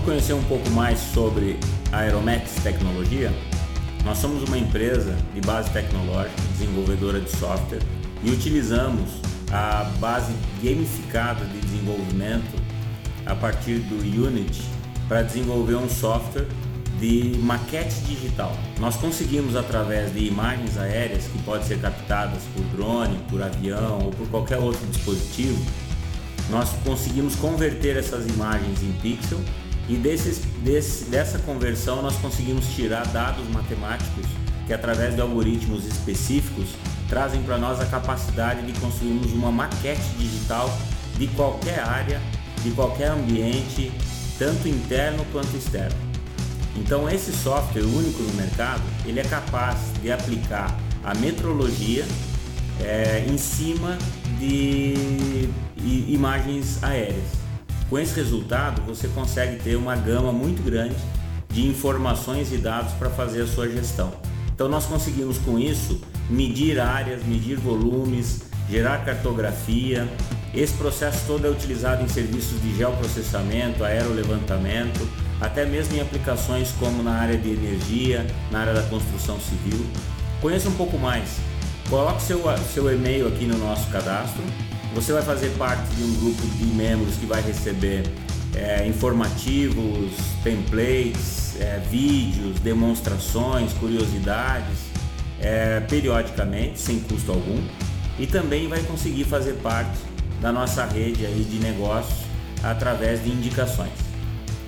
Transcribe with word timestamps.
conhecer 0.00 0.32
um 0.32 0.42
pouco 0.44 0.68
mais 0.70 0.98
sobre 0.98 1.58
a 1.92 1.98
Aeromex 1.98 2.54
Tecnologia? 2.62 3.32
Nós 4.04 4.18
somos 4.18 4.42
uma 4.48 4.56
empresa 4.56 5.16
de 5.34 5.40
base 5.40 5.70
tecnológica, 5.70 6.40
desenvolvedora 6.52 7.20
de 7.20 7.30
software 7.30 7.82
e 8.22 8.30
utilizamos 8.30 9.10
a 9.52 9.84
base 9.98 10.32
gamificada 10.62 11.44
de 11.44 11.58
desenvolvimento 11.58 12.60
a 13.26 13.34
partir 13.34 13.80
do 13.80 13.96
Unity 13.96 14.62
para 15.08 15.22
desenvolver 15.22 15.76
um 15.76 15.88
software 15.88 16.46
de 16.98 17.36
maquete 17.38 18.00
digital. 18.02 18.56
Nós 18.78 18.96
conseguimos 18.96 19.56
através 19.56 20.12
de 20.12 20.26
imagens 20.26 20.78
aéreas 20.78 21.24
que 21.24 21.38
podem 21.42 21.66
ser 21.66 21.80
captadas 21.80 22.42
por 22.54 22.64
drone, 22.76 23.18
por 23.28 23.42
avião 23.42 23.98
ou 24.04 24.10
por 24.10 24.28
qualquer 24.28 24.58
outro 24.58 24.86
dispositivo, 24.86 25.60
nós 26.50 26.70
conseguimos 26.84 27.34
converter 27.36 27.96
essas 27.96 28.26
imagens 28.26 28.82
em 28.82 28.92
pixel 29.00 29.40
e 29.88 29.96
desses, 29.96 30.38
desse, 30.62 31.04
dessa 31.06 31.38
conversão 31.40 32.02
nós 32.02 32.16
conseguimos 32.16 32.66
tirar 32.74 33.06
dados 33.08 33.46
matemáticos 33.48 34.26
que 34.66 34.72
através 34.72 35.14
de 35.14 35.20
algoritmos 35.20 35.84
específicos 35.86 36.68
trazem 37.08 37.42
para 37.42 37.58
nós 37.58 37.80
a 37.80 37.86
capacidade 37.86 38.64
de 38.64 38.78
construirmos 38.80 39.32
uma 39.32 39.50
maquete 39.50 40.02
digital 40.18 40.72
de 41.18 41.26
qualquer 41.28 41.80
área, 41.80 42.20
de 42.62 42.70
qualquer 42.70 43.10
ambiente, 43.10 43.92
tanto 44.38 44.68
interno 44.68 45.24
quanto 45.32 45.54
externo. 45.56 45.96
Então 46.76 47.08
esse 47.10 47.32
software 47.32 47.82
único 47.82 48.22
no 48.22 48.32
mercado, 48.34 48.82
ele 49.04 49.20
é 49.20 49.24
capaz 49.24 49.78
de 50.00 50.10
aplicar 50.10 50.74
a 51.04 51.14
metrologia 51.14 52.06
é, 52.80 53.26
em 53.28 53.36
cima 53.36 53.98
de 54.38 55.48
imagens 55.76 56.82
aéreas. 56.82 57.41
Com 57.92 57.98
esse 57.98 58.14
resultado, 58.14 58.80
você 58.86 59.06
consegue 59.08 59.62
ter 59.62 59.76
uma 59.76 59.94
gama 59.94 60.32
muito 60.32 60.62
grande 60.62 60.96
de 61.50 61.66
informações 61.66 62.50
e 62.50 62.56
dados 62.56 62.94
para 62.94 63.10
fazer 63.10 63.42
a 63.42 63.46
sua 63.46 63.68
gestão. 63.68 64.10
Então 64.54 64.66
nós 64.66 64.86
conseguimos 64.86 65.36
com 65.36 65.58
isso 65.58 66.00
medir 66.30 66.80
áreas, 66.80 67.22
medir 67.22 67.58
volumes, 67.58 68.44
gerar 68.70 69.04
cartografia. 69.04 70.08
Esse 70.54 70.72
processo 70.72 71.26
todo 71.26 71.46
é 71.46 71.50
utilizado 71.50 72.02
em 72.02 72.08
serviços 72.08 72.62
de 72.62 72.74
geoprocessamento, 72.78 73.84
aerolevantamento, 73.84 75.06
até 75.38 75.66
mesmo 75.66 75.94
em 75.94 76.00
aplicações 76.00 76.72
como 76.78 77.02
na 77.02 77.12
área 77.12 77.36
de 77.36 77.50
energia, 77.50 78.26
na 78.50 78.60
área 78.60 78.72
da 78.72 78.84
construção 78.84 79.38
civil. 79.38 79.84
Conheça 80.40 80.66
um 80.66 80.76
pouco 80.76 80.96
mais. 80.96 81.36
Coloque 81.90 82.22
seu, 82.22 82.42
seu 82.72 82.90
e-mail 82.90 83.28
aqui 83.28 83.44
no 83.44 83.58
nosso 83.58 83.90
cadastro. 83.90 84.42
Você 84.94 85.10
vai 85.10 85.22
fazer 85.22 85.48
parte 85.56 85.94
de 85.94 86.02
um 86.02 86.14
grupo 86.16 86.42
de 86.58 86.66
membros 86.66 87.16
que 87.16 87.24
vai 87.24 87.40
receber 87.40 88.04
é, 88.54 88.86
informativos, 88.86 90.12
templates, 90.44 91.58
é, 91.58 91.80
vídeos, 91.90 92.60
demonstrações, 92.60 93.72
curiosidades, 93.72 94.78
é, 95.40 95.80
periodicamente, 95.80 96.78
sem 96.78 97.00
custo 97.00 97.32
algum. 97.32 97.58
E 98.18 98.26
também 98.26 98.68
vai 98.68 98.82
conseguir 98.82 99.24
fazer 99.24 99.54
parte 99.62 99.98
da 100.42 100.52
nossa 100.52 100.84
rede 100.84 101.24
aí 101.24 101.42
de 101.42 101.58
negócios 101.58 102.26
através 102.62 103.24
de 103.24 103.30
indicações. 103.30 103.92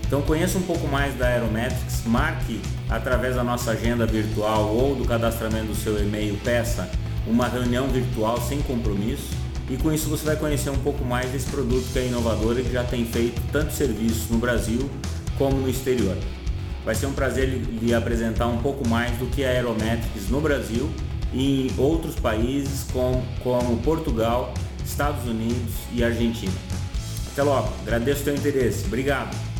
Então 0.06 0.22
conheça 0.22 0.56
um 0.56 0.62
pouco 0.62 0.88
mais 0.88 1.14
da 1.18 1.26
Aerometrics, 1.26 2.02
marque 2.06 2.62
através 2.88 3.36
da 3.36 3.44
nossa 3.44 3.72
agenda 3.72 4.06
virtual 4.06 4.74
ou 4.74 4.94
do 4.94 5.04
cadastramento 5.04 5.66
do 5.66 5.74
seu 5.74 6.02
e-mail, 6.02 6.38
peça 6.42 6.88
uma 7.26 7.46
reunião 7.46 7.88
virtual 7.88 8.40
sem 8.40 8.62
compromisso 8.62 9.44
e 9.68 9.76
com 9.76 9.92
isso 9.92 10.08
você 10.08 10.24
vai 10.24 10.36
conhecer 10.36 10.70
um 10.70 10.78
pouco 10.78 11.04
mais 11.04 11.30
desse 11.30 11.46
produto 11.50 11.86
que 11.92 11.98
é 11.98 12.06
inovador 12.06 12.58
e 12.58 12.62
que 12.62 12.72
já 12.72 12.84
tem 12.84 13.04
feito 13.04 13.40
tanto 13.50 13.72
serviços 13.72 14.28
no 14.28 14.38
Brasil 14.38 14.90
como 15.38 15.56
no 15.56 15.68
exterior. 15.68 16.16
Vai 16.84 16.94
ser 16.94 17.06
um 17.06 17.12
prazer 17.12 17.48
lhe 17.48 17.94
apresentar 17.94 18.46
um 18.46 18.58
pouco 18.58 18.86
mais 18.86 19.16
do 19.16 19.26
que 19.26 19.42
é 19.42 19.48
a 19.48 19.50
Aerometrics 19.52 20.28
no 20.28 20.40
Brasil 20.40 20.90
e 21.32 21.68
em 21.68 21.74
outros 21.78 22.14
países 22.14 22.86
como, 22.92 23.24
como 23.42 23.78
Portugal, 23.78 24.52
Estados 24.84 25.26
Unidos 25.26 25.72
e 25.92 26.04
Argentina. 26.04 26.52
Até 27.32 27.42
logo, 27.42 27.72
agradeço 27.82 28.20
o 28.20 28.24
seu 28.24 28.34
interesse. 28.34 28.84
Obrigado. 28.86 29.53